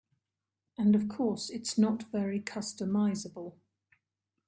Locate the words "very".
2.11-2.39